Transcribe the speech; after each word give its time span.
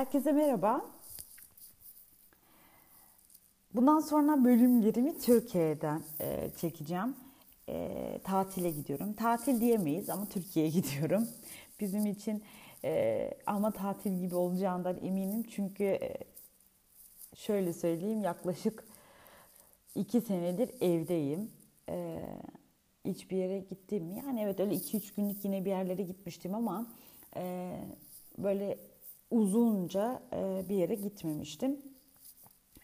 Herkese 0.00 0.32
merhaba. 0.32 0.84
Bundan 3.74 4.00
sonra 4.00 4.44
bölümlerimi 4.44 5.18
Türkiye'den 5.18 6.02
e, 6.20 6.50
çekeceğim. 6.56 7.16
E, 7.68 8.18
tatile 8.24 8.70
gidiyorum. 8.70 9.12
Tatil 9.12 9.60
diyemeyiz 9.60 10.10
ama 10.10 10.26
Türkiye'ye 10.26 10.70
gidiyorum. 10.80 11.28
Bizim 11.80 12.06
için 12.06 12.44
e, 12.84 13.30
ama 13.46 13.70
tatil 13.70 14.18
gibi 14.18 14.34
olacağından 14.34 14.96
eminim. 15.04 15.42
Çünkü 15.42 15.84
e, 15.84 16.16
şöyle 17.36 17.72
söyleyeyim 17.72 18.22
yaklaşık 18.22 18.84
iki 19.94 20.20
senedir 20.20 20.70
evdeyim. 20.80 21.50
E, 21.88 22.20
hiçbir 23.04 23.36
yere 23.36 23.58
gittim? 23.58 24.10
Yani 24.26 24.40
evet 24.40 24.60
öyle 24.60 24.74
iki 24.74 24.96
üç 24.96 25.14
günlük 25.14 25.44
yine 25.44 25.64
bir 25.64 25.70
yerlere 25.70 26.02
gitmiştim 26.02 26.54
ama 26.54 26.86
e, 27.36 27.72
böyle 28.38 28.89
uzunca 29.30 30.22
e, 30.32 30.68
bir 30.68 30.74
yere 30.74 30.94
gitmemiştim. 30.94 31.80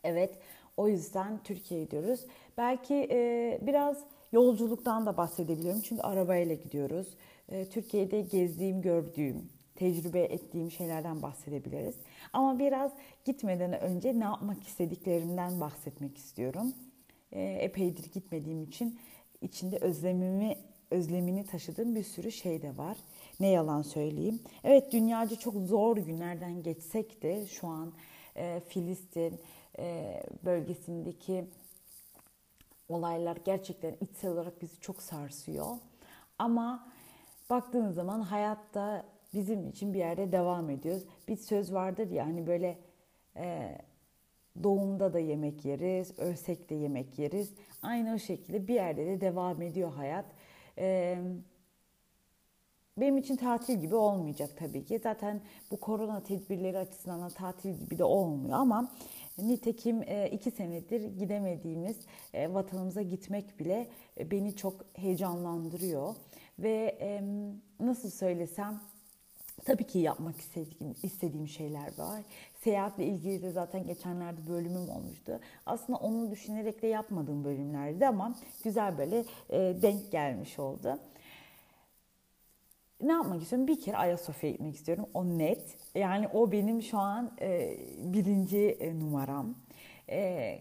Evet 0.05 0.39
o 0.77 0.89
yüzden 0.89 1.43
Türkiye'ye 1.43 1.85
gidiyoruz. 1.85 2.21
Belki 2.57 2.95
e, 2.95 3.59
biraz 3.63 4.05
yolculuktan 4.33 5.07
da 5.07 5.17
bahsedebilirim. 5.17 5.81
Çünkü 5.81 6.03
arabayla 6.03 6.55
gidiyoruz. 6.55 7.17
E, 7.49 7.69
Türkiye'de 7.69 8.21
gezdiğim, 8.21 8.83
gördüğüm, 8.83 9.49
tecrübe 9.75 10.21
ettiğim 10.21 10.71
şeylerden 10.71 11.23
bahsedebiliriz. 11.23 11.95
Ama 12.33 12.59
biraz 12.59 12.93
gitmeden 13.25 13.81
önce 13.81 14.21
ne 14.21 14.25
yapmak 14.25 14.63
istediklerimden 14.63 15.61
bahsetmek 15.61 16.19
istiyorum. 16.19 16.75
Epeydir 17.33 18.13
gitmediğim 18.13 18.63
için 18.63 18.99
içinde 19.41 19.79
özlemimi 19.79 20.57
özlemini 20.91 21.47
taşıdığım 21.47 21.95
bir 21.95 22.03
sürü 22.03 22.33
şey 22.33 22.63
de 22.63 22.77
var. 22.77 22.97
Ne 23.41 23.49
yalan 23.49 23.83
söyleyeyim. 23.83 24.41
Evet 24.65 24.93
dünyaca 24.93 25.37
çok 25.37 25.55
zor 25.55 25.97
günlerden 25.97 26.63
geçsek 26.63 27.23
de 27.23 27.47
şu 27.47 27.67
an 27.67 27.93
e, 28.37 28.61
Filistin 28.69 29.41
e, 29.79 30.23
bölgesindeki 30.45 31.45
olaylar 32.89 33.39
gerçekten 33.45 33.97
içsel 34.01 34.31
olarak 34.31 34.63
bizi 34.63 34.81
çok 34.81 35.03
sarsıyor. 35.03 35.67
Ama 36.39 36.89
baktığınız 37.51 37.95
zaman 37.95 38.21
hayatta 38.21 39.07
bizim 39.35 39.69
için 39.69 39.95
bir 39.95 39.99
yerde 39.99 40.33
devam 40.33 40.71
ediyoruz. 40.71 41.05
Bir 41.29 41.37
söz 41.37 41.73
vardır 41.73 42.11
ya 42.11 42.27
hani 42.27 42.47
böyle 42.47 42.79
e, 43.37 43.79
doğumda 44.63 45.13
da 45.13 45.19
yemek 45.19 45.65
yeriz, 45.65 46.19
ölsek 46.19 46.71
de 46.71 46.75
yemek 46.75 47.19
yeriz. 47.19 47.55
Aynı 47.83 48.15
o 48.15 48.19
şekilde 48.19 48.69
bir 48.69 48.75
yerde 48.75 49.07
de 49.07 49.21
devam 49.21 49.63
ediyor 49.63 49.93
hayat. 49.93 50.25
Ee, 50.79 51.19
benim 52.99 53.17
için 53.17 53.37
tatil 53.37 53.81
gibi 53.81 53.95
olmayacak 53.95 54.51
tabii 54.59 54.85
ki. 54.85 54.99
Zaten 54.99 55.41
bu 55.71 55.81
korona 55.81 56.23
tedbirleri 56.23 56.79
açısından 56.79 57.23
da 57.23 57.29
tatil 57.29 57.79
gibi 57.79 57.99
de 57.99 58.05
olmuyor 58.05 58.59
ama 58.59 58.93
nitekim 59.39 60.03
e, 60.03 60.31
iki 60.31 60.51
senedir 60.51 61.01
gidemediğimiz 61.19 61.97
e, 62.35 62.55
vatanımıza 62.55 63.03
gitmek 63.03 63.59
bile 63.59 63.89
e, 64.19 64.31
beni 64.31 64.57
çok 64.57 64.85
heyecanlandırıyor. 64.95 66.15
Ve 66.59 66.99
nasıl 67.81 68.11
söylesem 68.11 68.81
tabii 69.65 69.87
ki 69.87 69.99
yapmak 69.99 70.37
istediğim, 70.37 70.95
istediğim 71.03 71.49
şeyler 71.49 71.99
var. 71.99 72.23
Seyahatle 72.55 73.07
ilgili 73.07 73.43
de 73.43 73.51
zaten 73.51 73.87
geçenlerde 73.87 74.49
bölümüm 74.49 74.89
olmuştu. 74.89 75.41
Aslında 75.67 75.99
onu 75.99 76.31
düşünerek 76.31 76.83
de 76.83 76.87
yapmadığım 76.87 77.45
bölümlerdi 77.45 78.07
ama 78.07 78.35
güzel 78.65 78.99
böyle 78.99 79.25
denk 79.83 80.13
gelmiş 80.13 80.59
oldu 80.59 80.99
ne 83.01 83.13
yapmak 83.13 83.43
istiyorum? 83.43 83.69
Bir 83.69 83.81
kere 83.81 83.97
Ayasofya'ya 83.97 84.53
gitmek 84.53 84.75
istiyorum. 84.75 85.07
O 85.15 85.25
net. 85.25 85.77
Yani 85.95 86.29
o 86.29 86.53
benim 86.53 86.83
şu 86.83 86.99
an 86.99 87.33
e, 87.41 87.77
birinci 87.99 88.59
e, 88.59 89.01
numaram. 89.01 89.55
E, 90.11 90.59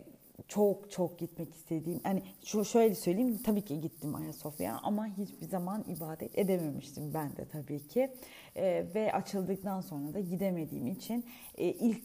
çok 0.48 0.92
çok 0.92 1.20
gitmek 1.20 1.56
istediğim. 1.56 2.02
Yani 2.06 2.24
şu 2.46 2.66
şöyle 2.66 2.96
söyleyeyim. 2.96 3.40
Tabii 3.44 3.62
ki 3.62 3.82
gittim 3.82 4.16
Ayasofya'ya 4.16 4.80
ama 4.84 5.08
hiçbir 5.08 5.46
zaman 5.46 5.86
ibadet 5.88 6.38
edememiştim 6.38 7.14
ben 7.14 7.38
de 7.38 7.46
tabii 7.46 7.88
ki. 7.88 8.12
E, 8.56 8.86
ve 8.96 9.14
açıldıktan 9.14 9.82
sonra 9.82 10.14
da 10.14 10.20
gidemediğim 10.20 10.88
için 10.88 11.26
e, 11.58 11.68
ilk 11.68 12.02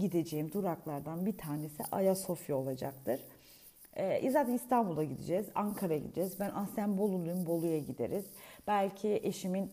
gideceğim 0.00 0.52
duraklardan 0.52 1.26
bir 1.26 1.38
tanesi 1.38 1.82
Ayasofya 1.92 2.56
olacaktır. 2.56 3.20
E, 3.96 4.30
zaten 4.30 4.52
İstanbul'a 4.52 5.04
gideceğiz, 5.04 5.46
Ankara'ya 5.54 5.98
gideceğiz. 5.98 6.40
Ben 6.40 6.50
aslen 6.50 6.98
Boluluyum, 6.98 7.46
Bolu'ya 7.46 7.78
gideriz. 7.78 8.24
Belki 8.66 9.20
eşimin 9.22 9.70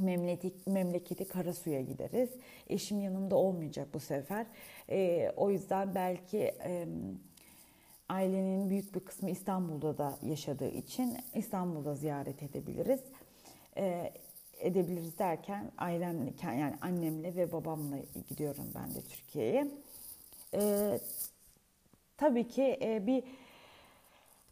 memleketi, 0.00 0.70
memleketi 0.70 1.24
Karasu'ya 1.24 1.80
gideriz. 1.80 2.30
Eşim 2.68 3.00
yanımda 3.00 3.36
olmayacak 3.36 3.88
bu 3.94 4.00
sefer. 4.00 4.46
E, 4.90 5.30
o 5.36 5.50
yüzden 5.50 5.94
belki 5.94 6.38
e, 6.38 6.86
ailenin 8.08 8.70
büyük 8.70 8.94
bir 8.94 9.00
kısmı 9.00 9.30
İstanbul'da 9.30 9.98
da 9.98 10.18
yaşadığı 10.22 10.70
için 10.70 11.16
İstanbul'da 11.34 11.94
ziyaret 11.94 12.42
edebiliriz. 12.42 13.00
E, 13.76 14.12
edebiliriz 14.58 15.18
derken 15.18 15.72
ailemle 15.78 16.32
yani 16.42 16.74
annemle 16.80 17.36
ve 17.36 17.52
babamla 17.52 17.96
gidiyorum 18.28 18.70
ben 18.74 18.94
de 18.94 19.00
Türkiye'ye. 19.00 19.68
E, 20.54 20.98
tabii 22.16 22.48
ki 22.48 22.78
e, 22.82 23.06
bir 23.06 23.24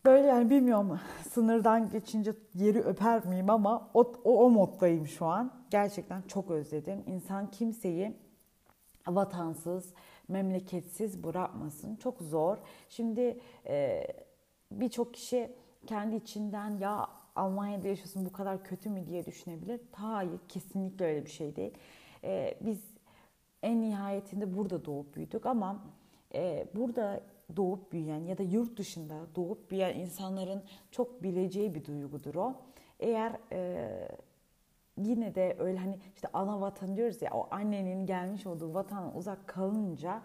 böyle 0.06 0.26
yani 0.26 0.50
bilmiyorum 0.50 1.00
sınırdan 1.30 1.90
geçince 1.90 2.34
yeri 2.54 2.80
öper 2.80 3.26
miyim 3.26 3.50
ama 3.50 3.90
o, 3.94 4.12
o, 4.24 4.44
o 4.44 4.50
moddayım 4.50 5.06
şu 5.06 5.26
an. 5.26 5.52
Gerçekten 5.70 6.22
çok 6.22 6.50
özledim. 6.50 7.02
İnsan 7.06 7.50
kimseyi 7.50 8.16
vatansız, 9.08 9.94
memleketsiz 10.28 11.24
bırakmasın. 11.24 11.96
Çok 11.96 12.20
zor. 12.20 12.56
Şimdi 12.88 13.40
e, 13.66 14.06
birçok 14.72 15.14
kişi 15.14 15.52
kendi 15.86 16.16
içinden 16.16 16.78
ya 16.78 17.06
Almanya'da 17.36 17.88
yaşıyorsun 17.88 18.26
bu 18.26 18.32
kadar 18.32 18.64
kötü 18.64 18.90
mü 18.90 19.06
diye 19.06 19.26
düşünebilir. 19.26 19.80
Hayır 19.92 20.40
kesinlikle 20.48 21.04
öyle 21.04 21.24
bir 21.24 21.30
şey 21.30 21.56
değil. 21.56 21.72
E, 22.24 22.58
biz 22.60 22.78
en 23.62 23.82
nihayetinde 23.82 24.56
burada 24.56 24.84
doğup 24.84 25.16
büyüdük 25.16 25.46
ama 25.46 25.84
e, 26.34 26.66
burada 26.74 27.20
doğup 27.56 27.92
büyüyen 27.92 28.24
ya 28.24 28.38
da 28.38 28.42
yurt 28.42 28.78
dışında 28.78 29.14
doğup 29.36 29.70
büyüyen 29.70 29.98
insanların 29.98 30.62
çok 30.90 31.22
bileceği 31.22 31.74
bir 31.74 31.84
duygudur 31.84 32.34
o. 32.34 32.56
Eğer 33.00 33.32
e, 33.52 34.08
yine 34.98 35.34
de 35.34 35.56
öyle 35.58 35.78
hani 35.78 35.98
işte 36.14 36.28
ana 36.32 36.60
vatan 36.60 36.96
diyoruz 36.96 37.22
ya 37.22 37.30
o 37.32 37.48
annenin 37.50 38.06
gelmiş 38.06 38.46
olduğu 38.46 38.74
vatan 38.74 39.16
uzak 39.16 39.46
kalınca 39.46 40.22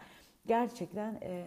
gerçekten 0.47 1.19
e, 1.23 1.45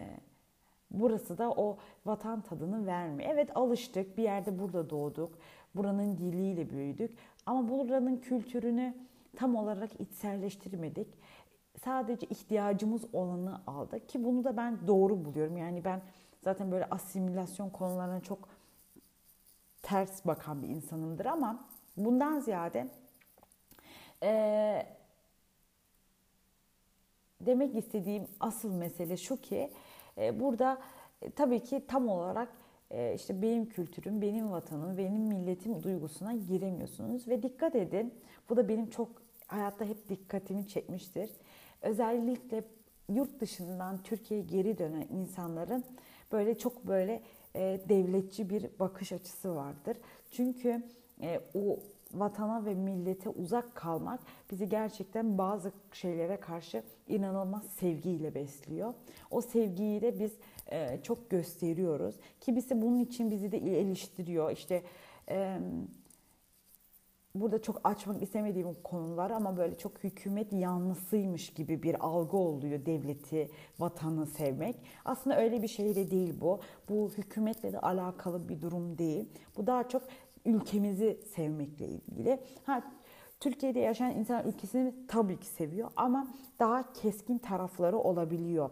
burası 0.91 1.37
da 1.37 1.51
o 1.51 1.77
vatan 2.05 2.41
tadını 2.41 2.85
vermiyor. 2.85 3.29
Evet 3.33 3.57
alıştık 3.57 4.17
bir 4.17 4.23
yerde 4.23 4.59
burada 4.59 4.89
doğduk 4.89 5.37
buranın 5.75 6.17
diliyle 6.17 6.69
büyüdük 6.69 7.17
ama 7.45 7.69
buranın 7.69 8.17
kültürünü 8.17 8.93
tam 9.35 9.55
olarak 9.55 10.01
içselleştirmedik 10.01 11.07
sadece 11.83 12.27
ihtiyacımız 12.27 13.01
olanı 13.13 13.61
aldık 13.67 14.09
ki 14.09 14.23
bunu 14.23 14.43
da 14.43 14.57
ben 14.57 14.87
doğru 14.87 15.25
buluyorum. 15.25 15.57
Yani 15.57 15.85
ben 15.85 16.01
zaten 16.41 16.71
böyle 16.71 16.85
asimilasyon 16.85 17.69
konularına 17.69 18.19
çok 18.19 18.49
ters 19.81 20.25
bakan 20.25 20.63
bir 20.63 20.67
insanımdır 20.67 21.25
ama 21.25 21.65
bundan 21.97 22.39
ziyade 22.39 22.87
e, 24.23 24.85
demek 27.41 27.75
istediğim 27.75 28.27
asıl 28.39 28.73
mesele 28.73 29.17
şu 29.17 29.41
ki 29.41 29.71
e, 30.17 30.39
burada 30.39 30.81
e, 31.21 31.29
tabii 31.29 31.63
ki 31.63 31.83
tam 31.87 32.07
olarak 32.09 32.49
e, 32.91 33.13
işte 33.15 33.41
benim 33.41 33.69
kültürüm, 33.69 34.21
benim 34.21 34.51
vatanım, 34.51 34.97
benim 34.97 35.21
milletim 35.21 35.83
duygusuna 35.83 36.33
giremiyorsunuz 36.33 37.27
ve 37.27 37.43
dikkat 37.43 37.75
edin 37.75 38.13
bu 38.49 38.57
da 38.57 38.69
benim 38.69 38.89
çok 38.89 39.09
hayatta 39.47 39.85
hep 39.85 40.09
dikkatimi 40.09 40.67
çekmiştir 40.67 41.29
özellikle 41.85 42.63
yurt 43.09 43.39
dışından 43.39 44.03
Türkiye'ye 44.03 44.45
geri 44.45 44.77
dönen 44.77 45.07
insanların 45.11 45.83
böyle 46.31 46.57
çok 46.57 46.87
böyle 46.87 47.21
e, 47.55 47.79
devletçi 47.89 48.49
bir 48.49 48.69
bakış 48.79 49.11
açısı 49.11 49.55
vardır. 49.55 49.97
Çünkü 50.31 50.83
e, 51.21 51.41
o 51.53 51.79
vatana 52.13 52.65
ve 52.65 52.73
millete 52.73 53.29
uzak 53.29 53.75
kalmak 53.75 54.19
bizi 54.51 54.69
gerçekten 54.69 55.37
bazı 55.37 55.71
şeylere 55.91 56.39
karşı 56.39 56.83
inanılmaz 57.07 57.63
sevgiyle 57.67 58.35
besliyor. 58.35 58.93
O 59.31 59.41
sevgiyi 59.41 60.01
de 60.01 60.19
biz 60.19 60.31
e, 60.71 60.99
çok 61.03 61.29
gösteriyoruz. 61.29 62.15
Kimisi 62.41 62.81
bunun 62.81 62.99
için 62.99 63.31
bizi 63.31 63.51
de 63.51 63.57
eleştiriyor. 63.57 64.51
İşte 64.51 64.83
e, 65.29 65.59
burada 67.35 67.61
çok 67.61 67.81
açmak 67.83 68.21
istemediğim 68.21 68.73
konular 68.83 69.31
ama 69.31 69.57
böyle 69.57 69.77
çok 69.77 70.03
hükümet 70.03 70.53
yanlısıymış 70.53 71.53
gibi 71.53 71.83
bir 71.83 72.05
algı 72.05 72.37
oluyor 72.37 72.85
devleti, 72.85 73.49
vatanı 73.79 74.25
sevmek. 74.25 74.75
Aslında 75.05 75.41
öyle 75.41 75.61
bir 75.61 75.67
şey 75.67 75.95
de 75.95 76.11
değil 76.11 76.33
bu. 76.41 76.59
Bu 76.89 77.11
hükümetle 77.17 77.73
de 77.73 77.79
alakalı 77.79 78.49
bir 78.49 78.61
durum 78.61 78.97
değil. 78.97 79.29
Bu 79.57 79.67
daha 79.67 79.89
çok 79.89 80.01
ülkemizi 80.45 81.19
sevmekle 81.35 81.87
ilgili. 81.87 82.39
Ha, 82.65 82.83
Türkiye'de 83.39 83.79
yaşayan 83.79 84.11
insan 84.11 84.47
ülkesini 84.47 84.93
tabii 85.07 85.39
ki 85.39 85.47
seviyor 85.47 85.91
ama 85.95 86.27
daha 86.59 86.93
keskin 86.93 87.37
tarafları 87.37 87.97
olabiliyor. 87.97 88.69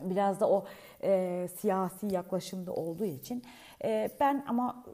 Biraz 0.00 0.40
da 0.40 0.50
o 0.50 0.64
e, 1.02 1.48
siyasi 1.56 2.14
yaklaşımda 2.14 2.72
olduğu 2.72 3.04
için. 3.04 3.42
E, 3.84 4.10
ben 4.20 4.44
ama 4.48 4.84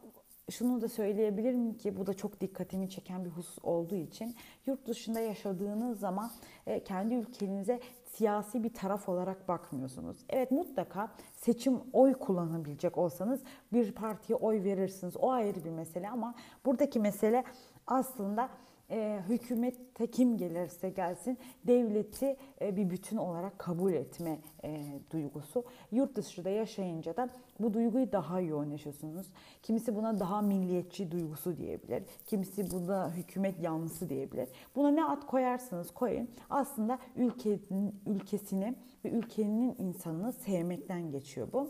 şunu 0.51 0.81
da 0.81 0.89
söyleyebilirim 0.89 1.75
ki 1.75 1.97
bu 1.97 2.07
da 2.07 2.15
çok 2.15 2.41
dikkatimi 2.41 2.91
çeken 2.91 3.25
bir 3.25 3.31
husus 3.31 3.59
olduğu 3.63 3.95
için 3.95 4.35
yurt 4.67 4.87
dışında 4.87 5.21
yaşadığınız 5.21 6.01
zaman 6.01 6.31
e, 6.67 6.85
kendi 6.85 7.15
ülkenize 7.15 7.81
siyasi 8.05 8.65
bir 8.65 8.75
taraf 8.75 9.09
olarak 9.09 9.49
bakmıyorsunuz. 9.49 10.19
Evet 10.29 10.51
mutlaka 10.51 11.13
seçim 11.35 11.81
oy 11.93 12.15
kullanabilecek 12.15 12.99
olsanız 12.99 13.41
bir 13.73 13.93
partiye 13.93 14.37
oy 14.37 14.65
verirsiniz. 14.65 15.17
O 15.17 15.31
ayrı 15.31 15.65
bir 15.65 15.71
mesele 15.71 16.11
ama 16.11 16.35
buradaki 16.65 17.01
mesele 17.01 17.45
aslında 17.87 18.49
e, 18.91 19.21
hükümette 19.29 20.07
kim 20.07 20.37
gelirse 20.37 20.91
gelsin 20.91 21.39
devleti 21.67 22.37
e, 22.61 22.77
bir 22.77 22.91
bütün 22.91 23.17
olarak 23.17 23.59
kabul 23.59 23.93
etme 23.93 24.39
e, 24.65 24.85
duygusu. 25.11 25.65
Yurt 25.93 26.17
dışında 26.17 26.51
yaşayınca 26.51 27.17
da 27.17 27.29
bu 27.61 27.75
duyguyu 27.75 28.13
daha 28.13 28.41
yoğun 28.41 28.71
yaşıyorsunuz. 28.71 29.27
Kimisi 29.63 29.97
buna 29.97 30.21
daha 30.21 30.43
milliyetçi 30.43 31.11
duygusu 31.11 31.57
diyebilir. 31.57 32.03
Kimisi 32.27 32.71
buna 32.71 33.13
hükümet 33.13 33.63
yanlısı 33.63 34.09
diyebilir. 34.09 34.49
Buna 34.77 34.91
ne 34.91 35.05
ad 35.05 35.23
koyarsanız 35.27 35.91
koyun 35.91 36.29
aslında 36.51 36.99
ülkenin, 37.17 37.95
ülkesini 38.07 38.75
ve 39.05 39.11
ülkenin 39.11 39.77
insanını 39.79 40.33
sevmekten 40.33 41.11
geçiyor 41.11 41.49
bu. 41.53 41.69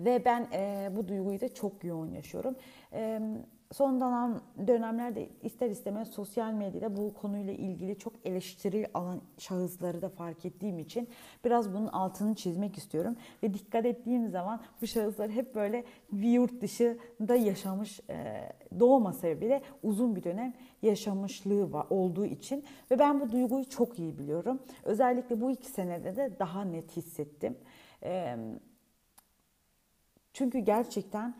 Ve 0.00 0.24
ben 0.24 0.48
e, 0.52 0.90
bu 0.96 1.08
duyguyu 1.08 1.40
da 1.40 1.54
çok 1.54 1.84
yoğun 1.84 2.10
yaşıyorum. 2.10 2.56
E, 2.92 3.20
son 3.72 4.00
dönem, 4.00 4.40
dönemlerde 4.66 5.28
ister 5.42 5.70
istemez 5.70 6.08
sosyal 6.08 6.52
medyada 6.52 6.96
bu 6.96 7.14
konuyla 7.14 7.52
ilgili 7.52 7.98
çok 7.98 8.12
eleştiri 8.24 8.86
alan 8.94 9.20
şahısları 9.38 10.02
da 10.02 10.08
fark 10.08 10.44
ettiğim 10.44 10.78
için 10.78 11.08
biraz 11.44 11.74
bunun 11.74 11.86
altını 11.86 12.34
çizmek 12.34 12.78
istiyorum. 12.78 13.16
Ve 13.42 13.54
dikkat 13.54 13.86
ettiğim 13.86 14.28
zaman 14.28 14.60
bu 14.82 14.86
şahıslar 14.86 15.30
hep 15.30 15.54
böyle 15.54 15.84
bir 16.12 16.28
yurt 16.28 16.60
dışında 16.60 17.34
yaşamış, 17.34 18.00
e, 18.10 18.48
doğmasa 18.80 19.40
bile 19.40 19.62
uzun 19.82 20.16
bir 20.16 20.24
dönem 20.24 20.54
yaşamışlığı 20.82 21.84
olduğu 21.90 22.26
için. 22.26 22.64
Ve 22.90 22.98
ben 22.98 23.20
bu 23.20 23.32
duyguyu 23.32 23.68
çok 23.68 23.98
iyi 23.98 24.18
biliyorum. 24.18 24.62
Özellikle 24.84 25.40
bu 25.40 25.50
iki 25.50 25.68
senede 25.68 26.16
de 26.16 26.38
daha 26.38 26.64
net 26.64 26.96
hissettim. 26.96 27.58
Çünkü 30.32 30.58
gerçekten... 30.58 31.34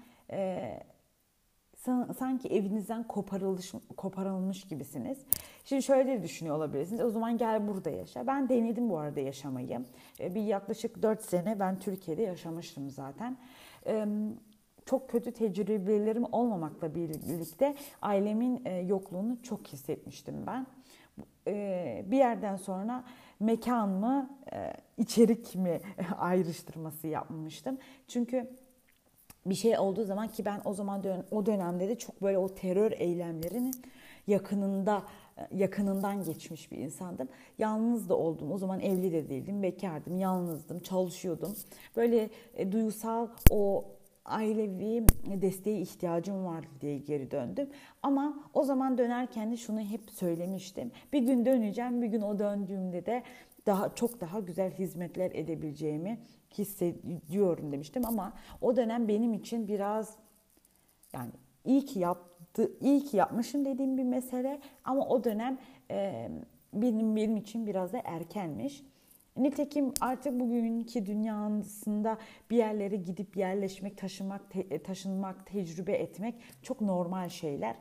E, 1.88 2.12
sanki 2.18 2.48
evinizden 2.48 3.02
koparılmış, 3.02 3.72
koparılmış 3.96 4.64
gibisiniz. 4.64 5.18
Şimdi 5.64 5.82
şöyle 5.82 6.22
düşünüyor 6.22 6.56
olabilirsiniz. 6.56 7.00
O 7.00 7.10
zaman 7.10 7.38
gel 7.38 7.68
burada 7.68 7.90
yaşa. 7.90 8.26
Ben 8.26 8.48
denedim 8.48 8.90
bu 8.90 8.98
arada 8.98 9.20
yaşamayı. 9.20 9.84
E, 10.20 10.34
bir 10.34 10.42
yaklaşık 10.42 11.02
4 11.02 11.22
sene 11.22 11.60
ben 11.60 11.78
Türkiye'de 11.78 12.22
yaşamıştım 12.22 12.90
zaten. 12.90 13.36
Çok 14.86 15.10
kötü 15.10 15.32
tecrübelerim 15.32 16.24
olmamakla 16.32 16.94
birlikte 16.94 17.74
ailemin 18.02 18.62
e, 18.64 18.72
yokluğunu 18.72 19.42
çok 19.42 19.68
hissetmiştim 19.68 20.34
ben. 20.46 20.66
E, 21.46 22.04
bir 22.06 22.16
yerden 22.16 22.56
sonra 22.56 23.04
mekan 23.40 23.88
mı, 23.88 24.30
içerik 24.98 25.54
mi 25.54 25.80
ayrıştırması 26.18 27.06
yapmıştım. 27.06 27.78
Çünkü 28.08 28.50
bir 29.46 29.54
şey 29.54 29.78
olduğu 29.78 30.04
zaman 30.04 30.28
ki 30.28 30.44
ben 30.44 30.60
o 30.64 30.74
zaman 30.74 31.04
dön 31.04 31.24
o 31.30 31.46
dönemde 31.46 31.88
de 31.88 31.98
çok 31.98 32.22
böyle 32.22 32.38
o 32.38 32.48
terör 32.48 32.92
eylemlerinin 32.92 33.74
yakınında 34.26 35.02
yakınından 35.50 36.24
geçmiş 36.24 36.72
bir 36.72 36.78
insandım. 36.78 37.28
Yalnız 37.58 38.08
da 38.08 38.16
oldum. 38.16 38.52
O 38.52 38.58
zaman 38.58 38.80
evli 38.80 39.12
de 39.12 39.28
değildim. 39.28 39.62
Bekardım, 39.62 40.18
yalnızdım, 40.18 40.80
çalışıyordum. 40.80 41.56
Böyle 41.96 42.30
e, 42.54 42.72
duygusal 42.72 43.28
o 43.50 43.84
ailevi 44.24 45.06
desteğe 45.26 45.80
ihtiyacım 45.80 46.44
var 46.44 46.64
diye 46.80 46.98
geri 46.98 47.30
döndüm. 47.30 47.70
Ama 48.02 48.50
o 48.54 48.64
zaman 48.64 48.98
dönerken 48.98 49.52
de 49.52 49.56
şunu 49.56 49.80
hep 49.80 50.10
söylemiştim. 50.10 50.92
Bir 51.12 51.22
gün 51.22 51.44
döneceğim, 51.44 52.02
bir 52.02 52.06
gün 52.06 52.22
o 52.22 52.38
döndüğümde 52.38 53.06
de 53.06 53.22
daha 53.66 53.94
çok 53.94 54.20
daha 54.20 54.40
güzel 54.40 54.70
hizmetler 54.70 55.30
edebileceğimi 55.34 56.18
hissediyorum 56.58 57.72
demiştim 57.72 58.06
ama 58.06 58.32
o 58.60 58.76
dönem 58.76 59.08
benim 59.08 59.34
için 59.34 59.68
biraz 59.68 60.16
yani 61.12 61.30
iyi 61.64 61.84
ki 61.86 61.98
yaptı, 61.98 62.72
iyi 62.80 63.04
ki 63.04 63.16
yapmışım 63.16 63.64
dediğim 63.64 63.98
bir 63.98 64.04
mesele 64.04 64.60
ama 64.84 65.08
o 65.08 65.24
dönem 65.24 65.58
e, 65.90 66.28
benim 66.72 67.16
benim 67.16 67.36
için 67.36 67.66
biraz 67.66 67.92
da 67.92 68.00
erkenmiş. 68.04 68.82
Nitekim 69.36 69.94
artık 70.00 70.40
bugünkü 70.40 71.06
dünyasında 71.06 72.18
bir 72.50 72.56
yerlere 72.56 72.96
gidip 72.96 73.36
yerleşmek, 73.36 73.98
taşımak, 73.98 74.50
te, 74.50 74.82
taşınmak, 74.82 75.46
tecrübe 75.46 75.92
etmek 75.92 76.34
çok 76.62 76.80
normal 76.80 77.28
şeyler. 77.28 77.76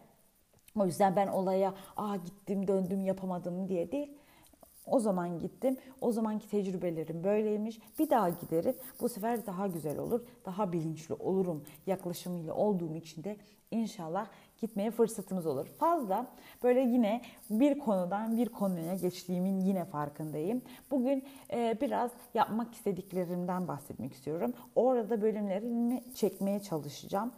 O 0.76 0.86
yüzden 0.86 1.16
ben 1.16 1.28
olaya 1.28 1.74
aa 1.98 2.16
gittim 2.16 2.68
döndüm 2.68 3.06
yapamadım 3.06 3.70
diye 3.70 3.92
değil. 3.92 4.18
O 4.86 5.00
zaman 5.00 5.40
gittim. 5.40 5.78
O 6.02 6.12
zamanki 6.12 6.50
tecrübelerim 6.50 7.24
böyleymiş. 7.24 7.80
Bir 8.00 8.10
daha 8.10 8.30
giderim. 8.30 8.76
Bu 9.02 9.10
sefer 9.10 9.46
daha 9.46 9.68
güzel 9.68 10.00
olur. 10.00 10.22
Daha 10.46 10.72
bilinçli 10.72 11.14
olurum 11.14 11.64
yaklaşımıyla 11.88 12.54
olduğum 12.54 12.96
için 12.96 13.24
de 13.24 13.38
inşallah 13.72 14.28
gitmeye 14.58 14.92
fırsatımız 14.92 15.46
olur. 15.46 15.66
Fazla 15.66 16.28
böyle 16.64 16.80
yine 16.80 17.22
bir 17.50 17.80
konudan 17.80 18.38
bir 18.38 18.50
konuya 18.50 18.96
geçtiğimin 18.96 19.60
yine 19.60 19.86
farkındayım. 19.86 20.62
Bugün 20.92 21.24
e, 21.54 21.78
biraz 21.82 22.12
yapmak 22.34 22.74
istediklerimden 22.74 23.68
bahsetmek 23.68 24.14
istiyorum. 24.14 24.54
Orada 24.76 25.22
bölümlerimi 25.22 26.04
çekmeye 26.16 26.60
çalışacağım. 26.60 27.32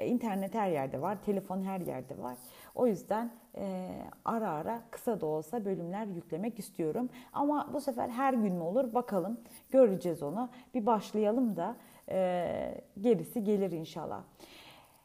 E, 0.00 0.06
internet 0.06 0.54
her 0.54 0.70
yerde 0.70 1.02
var, 1.02 1.22
telefon 1.24 1.62
her 1.62 1.80
yerde 1.80 2.18
var. 2.18 2.36
O 2.74 2.86
yüzden 2.86 3.30
e, 3.56 3.88
ara 4.24 4.50
ara 4.50 4.82
kısa 4.90 5.20
da 5.20 5.26
olsa 5.26 5.64
bölümler 5.64 6.06
yüklemek 6.06 6.58
istiyorum. 6.58 7.08
Ama 7.32 7.70
bu 7.72 7.80
sefer 7.80 8.08
her 8.08 8.34
gün 8.34 8.54
mü 8.54 8.62
olur 8.62 8.94
bakalım. 8.94 9.40
Göreceğiz 9.70 10.22
onu. 10.22 10.50
Bir 10.74 10.86
başlayalım 10.86 11.56
da 11.56 11.76
e, 12.10 12.80
gerisi 13.00 13.44
gelir 13.44 13.70
inşallah. 13.70 14.22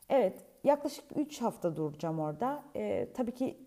Evet 0.09 0.45
yaklaşık 0.63 1.05
3 1.15 1.41
hafta 1.41 1.75
duracağım 1.75 2.19
orada. 2.19 2.63
E, 2.75 3.07
tabii 3.13 3.33
ki 3.33 3.57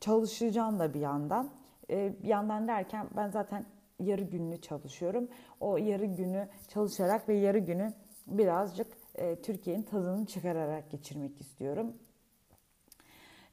çalışacağım 0.00 0.78
da 0.78 0.94
bir 0.94 1.00
yandan. 1.00 1.50
E, 1.90 2.22
bir 2.22 2.28
yandan 2.28 2.68
derken 2.68 3.06
ben 3.16 3.28
zaten 3.28 3.64
yarı 4.00 4.22
günlü 4.22 4.60
çalışıyorum. 4.60 5.28
O 5.60 5.76
yarı 5.76 6.04
günü 6.04 6.48
çalışarak 6.68 7.28
ve 7.28 7.34
yarı 7.34 7.58
günü 7.58 7.92
birazcık 8.26 8.99
e, 9.20 9.42
Türkiye'nin 9.42 9.82
tadını 9.82 10.26
çıkararak 10.26 10.90
geçirmek 10.90 11.40
istiyorum. 11.40 11.94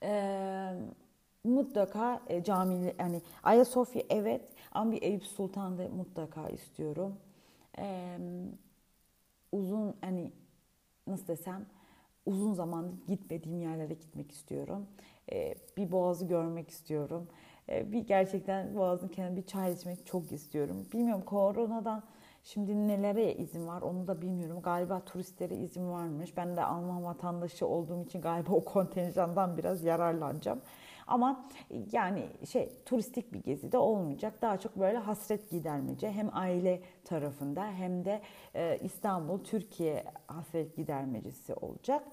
E, 0.03 0.73
mutlaka 1.43 2.21
e, 2.27 2.43
cami 2.43 2.95
yani 2.99 3.21
Ayasofya 3.43 4.03
evet 4.09 4.49
ama 4.71 4.91
bir 4.91 5.01
Eyüp 5.01 5.23
Sultan'da 5.23 5.89
mutlaka 5.89 6.49
istiyorum. 6.49 7.15
E, 7.79 8.17
uzun 9.51 9.95
hani 10.01 10.31
nasıl 11.07 11.27
desem 11.27 11.65
uzun 12.25 12.53
zamandır 12.53 13.07
gitmediğim 13.07 13.61
yerlere 13.61 13.93
gitmek 13.93 14.31
istiyorum. 14.31 14.87
E, 15.31 15.55
bir 15.77 15.91
boğazı 15.91 16.25
görmek 16.25 16.69
istiyorum. 16.69 17.27
E, 17.69 17.91
bir 17.91 18.07
gerçekten 18.07 18.75
boğazın 18.75 19.07
kenarında 19.07 19.37
bir 19.37 19.45
çay 19.45 19.73
içmek 19.73 20.05
çok 20.05 20.31
istiyorum. 20.31 20.87
Bilmiyorum 20.93 21.23
koronadan 21.25 22.03
Şimdi 22.47 22.87
nelere 22.87 23.33
izin 23.33 23.67
var 23.67 23.81
onu 23.81 24.07
da 24.07 24.21
bilmiyorum. 24.21 24.61
Galiba 24.61 25.05
turistlere 25.05 25.55
izin 25.55 25.89
varmış. 25.91 26.37
Ben 26.37 26.55
de 26.55 26.63
Alman 26.63 27.03
vatandaşı 27.03 27.67
olduğum 27.67 28.03
için 28.03 28.21
galiba 28.21 28.51
o 28.53 28.65
kontenjandan 28.65 29.57
biraz 29.57 29.83
yararlanacağım. 29.83 30.61
Ama 31.07 31.45
yani 31.91 32.27
şey 32.49 32.71
turistik 32.85 33.33
bir 33.33 33.43
gezi 33.43 33.71
de 33.71 33.77
olmayacak. 33.77 34.41
Daha 34.41 34.57
çok 34.57 34.75
böyle 34.79 34.97
hasret 34.97 35.49
gidermece 35.49 36.11
hem 36.11 36.29
aile 36.33 36.81
tarafında 37.05 37.71
hem 37.71 38.05
de 38.05 38.21
e, 38.55 38.79
İstanbul, 38.83 39.43
Türkiye 39.43 40.03
hasret 40.27 40.75
gidermecesi 40.75 41.53
olacak. 41.53 42.03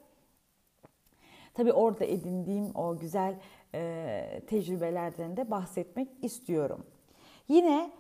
Tabii 1.55 1.73
orada 1.73 2.05
edindiğim 2.05 2.71
o 2.75 2.99
güzel 2.99 3.41
e, 3.75 4.43
tecrübelerden 4.47 5.37
de 5.37 5.51
bahsetmek 5.51 6.09
istiyorum. 6.23 6.87
Yine 7.49 7.91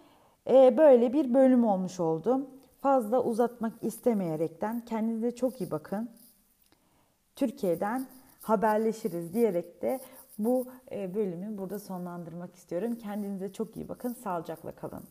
e, 0.50 0.76
böyle 0.76 1.12
bir 1.12 1.34
bölüm 1.34 1.64
olmuş 1.64 2.00
oldu. 2.00 2.50
Fazla 2.80 3.24
uzatmak 3.24 3.72
istemeyerekten 3.82 4.84
kendinize 4.84 5.30
çok 5.30 5.60
iyi 5.60 5.70
bakın. 5.70 6.10
Türkiye'den 7.36 8.06
haberleşiriz 8.42 9.34
diyerek 9.34 9.82
de 9.82 10.00
bu 10.38 10.66
e, 10.92 11.14
bölümü 11.14 11.58
burada 11.58 11.78
sonlandırmak 11.78 12.54
istiyorum. 12.54 12.94
Kendinize 12.94 13.52
çok 13.52 13.76
iyi 13.76 13.88
bakın. 13.88 14.12
Sağlıcakla 14.12 14.72
kalın. 14.72 15.04